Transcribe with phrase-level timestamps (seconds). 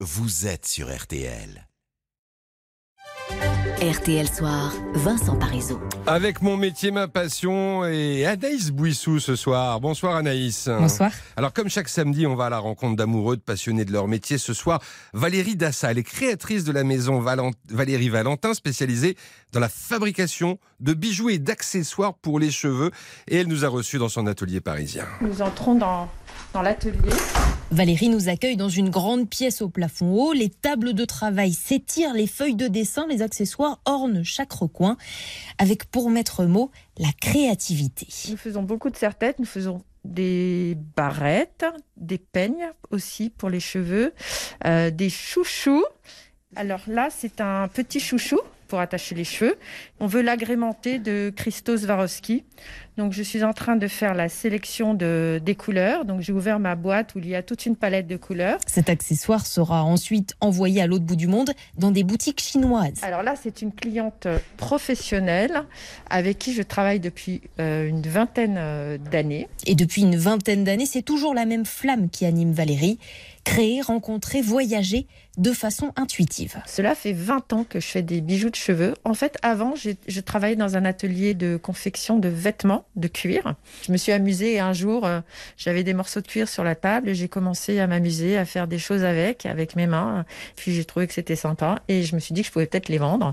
[0.00, 1.66] vous êtes sur RTL.
[3.82, 5.78] RTL Soir, Vincent Parisot.
[6.06, 9.80] Avec mon métier, ma passion et Anaïs Bouissou ce soir.
[9.80, 10.66] Bonsoir Anaïs.
[10.66, 11.10] Bonsoir.
[11.36, 14.38] Alors comme chaque samedi, on va à la rencontre d'amoureux, de passionnés de leur métier.
[14.38, 14.80] Ce soir,
[15.12, 19.14] Valérie Dassa, elle est créatrice de la maison Valérie Valentin, spécialisée
[19.52, 22.90] dans la fabrication de bijoux et d'accessoires pour les cheveux.
[23.28, 25.04] Et elle nous a reçus dans son atelier parisien.
[25.20, 26.08] Nous entrons dans,
[26.54, 27.12] dans l'atelier.
[27.72, 30.32] Valérie nous accueille dans une grande pièce au plafond haut.
[30.32, 34.96] Les tables de travail s'étirent, les feuilles de dessin, les accessoires ornent chaque recoin,
[35.58, 38.06] avec pour maître mot la créativité.
[38.30, 41.66] Nous faisons beaucoup de serre-têtes, nous faisons des barrettes,
[41.96, 44.14] des peignes aussi pour les cheveux,
[44.64, 45.84] euh, des chouchous.
[46.54, 49.56] Alors là, c'est un petit chouchou pour attacher les cheveux.
[50.00, 52.44] On veut l'agrémenter de Christos Swarovski.
[52.96, 56.04] Donc je suis en train de faire la sélection de, des couleurs.
[56.04, 58.58] Donc j'ai ouvert ma boîte où il y a toute une palette de couleurs.
[58.66, 63.02] Cet accessoire sera ensuite envoyé à l'autre bout du monde dans des boutiques chinoises.
[63.02, 65.64] Alors là, c'est une cliente professionnelle
[66.08, 69.48] avec qui je travaille depuis euh, une vingtaine euh, d'années.
[69.66, 72.98] Et depuis une vingtaine d'années, c'est toujours la même flamme qui anime Valérie
[73.46, 75.06] créer, rencontrer, voyager
[75.38, 76.56] de façon intuitive.
[76.66, 78.94] Cela fait 20 ans que je fais des bijoux de cheveux.
[79.04, 83.54] En fait, avant, je travaillais dans un atelier de confection de vêtements de cuir.
[83.86, 85.20] Je me suis amusée et un jour, euh,
[85.56, 88.66] j'avais des morceaux de cuir sur la table et j'ai commencé à m'amuser, à faire
[88.66, 90.24] des choses avec, avec mes mains.
[90.56, 92.88] Puis j'ai trouvé que c'était sympa et je me suis dit que je pouvais peut-être
[92.88, 93.32] les vendre.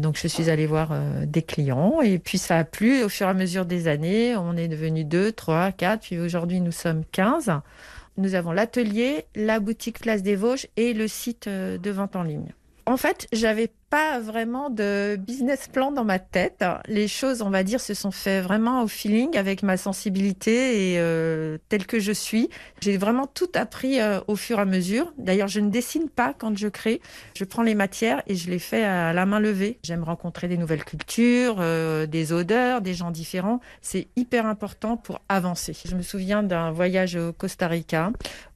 [0.00, 3.28] Donc je suis allée voir euh, des clients et puis ça a plu au fur
[3.28, 4.34] et à mesure des années.
[4.34, 7.52] On est devenu 2, 3, 4, puis aujourd'hui nous sommes 15.
[8.16, 12.22] Nous avons l'atelier, la boutique Place des Vosges et le site euh, de vente en
[12.22, 12.52] ligne.
[12.86, 16.64] En fait, j'avais pas vraiment de business plan dans ma tête.
[16.88, 20.98] Les choses, on va dire, se sont fait vraiment au feeling avec ma sensibilité et
[20.98, 22.48] euh, telle que je suis.
[22.80, 25.12] J'ai vraiment tout appris euh, au fur et à mesure.
[25.18, 27.02] D'ailleurs, je ne dessine pas quand je crée.
[27.36, 29.78] Je prends les matières et je les fais à la main levée.
[29.82, 33.60] J'aime rencontrer des nouvelles cultures, euh, des odeurs, des gens différents.
[33.82, 35.76] C'est hyper important pour avancer.
[35.86, 38.10] Je me souviens d'un voyage au Costa Rica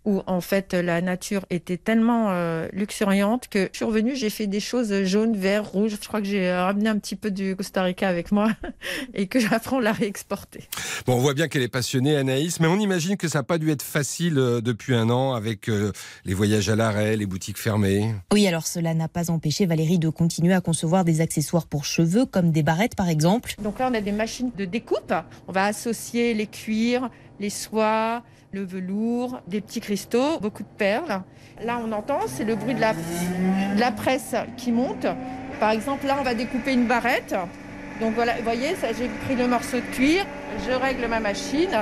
[0.06, 2.32] où en fait la nature était tellement
[2.72, 5.98] luxuriante que je suis revenue, j'ai fait des choses jaunes vert, rouge.
[6.00, 8.50] Je crois que j'ai ramené un petit peu du Costa Rica avec moi
[9.14, 10.68] et que j'apprends à la réexporter.
[11.06, 13.58] Bon, on voit bien qu'elle est passionnée, Anaïs, mais on imagine que ça n'a pas
[13.58, 15.92] dû être facile euh, depuis un an avec euh,
[16.24, 18.14] les voyages à l'arrêt, les boutiques fermées.
[18.32, 22.26] Oui, alors cela n'a pas empêché Valérie de continuer à concevoir des accessoires pour cheveux,
[22.26, 23.54] comme des barrettes par exemple.
[23.62, 25.12] Donc là, on a des machines de découpe.
[25.48, 28.22] On va associer les cuirs, les soies,
[28.52, 31.22] le velours, des petits cristaux, beaucoup de perles.
[31.64, 35.06] Là, on entend, c'est le bruit de la, presse qui monte.
[35.60, 37.34] Par exemple, là, on va découper une barrette.
[38.00, 40.26] Donc voilà, vous voyez, j'ai pris le morceau de cuir,
[40.66, 41.76] je règle ma machine.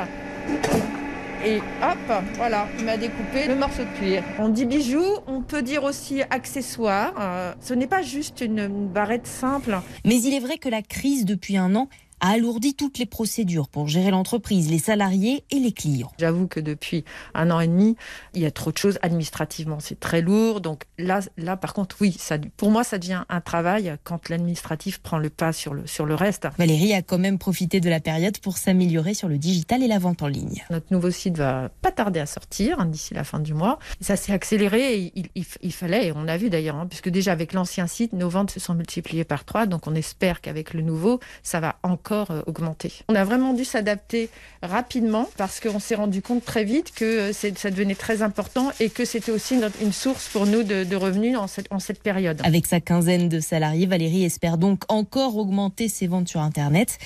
[1.44, 4.22] Et hop, voilà, il m'a découpé le morceau de cuir.
[4.38, 7.12] On dit bijoux, on peut dire aussi accessoire.
[7.20, 9.76] Euh, ce n'est pas juste une barrette simple.
[10.06, 11.88] Mais il est vrai que la crise depuis un an
[12.20, 16.10] a alourdi toutes les procédures pour gérer l'entreprise, les salariés et les clients.
[16.18, 17.04] J'avoue que depuis
[17.34, 17.96] un an et demi,
[18.34, 20.60] il y a trop de choses administrativement, c'est très lourd.
[20.60, 24.98] Donc là, là par contre, oui, ça, pour moi, ça devient un travail quand l'administratif
[24.98, 26.46] prend le pas sur le, sur le reste.
[26.58, 29.98] Valérie a quand même profité de la période pour s'améliorer sur le digital et la
[29.98, 30.64] vente en ligne.
[30.70, 33.78] Notre nouveau site va pas tarder à sortir hein, d'ici la fin du mois.
[34.00, 37.32] Ça s'est accéléré, et il, il, fallait, et on a vu d'ailleurs, hein, puisque déjà
[37.32, 40.82] avec l'ancien site, nos ventes se sont multipliées par trois, donc on espère qu'avec le
[40.82, 42.92] nouveau, ça va encore euh, augmenté.
[43.08, 44.30] On a vraiment dû s'adapter
[44.62, 48.90] rapidement parce qu'on s'est rendu compte très vite que euh, ça devenait très important et
[48.90, 52.40] que c'était aussi une source pour nous de, revenus en cette, en cette période.
[52.44, 56.98] Avec sa quinzaine de salariés, Valérie espère donc encore augmenter ses ventes sur Internet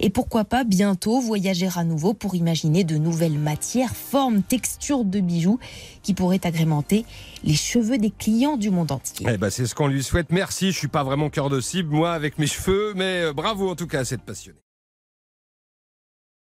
[0.00, 5.20] et pourquoi pas bientôt voyager à nouveau pour imaginer de nouvelles matières, formes, textures de
[5.20, 5.58] bijoux
[6.02, 7.04] qui pourraient agrémenter
[7.44, 9.26] les cheveux des clients du monde entier.
[9.28, 10.30] Eh ben, c'est ce qu'on lui souhaite.
[10.30, 10.72] Merci.
[10.72, 13.76] Je suis pas vraiment cœur de cible, moi, avec mes cheveux, mais euh, bravo en
[13.76, 14.52] tout cas à cette passion.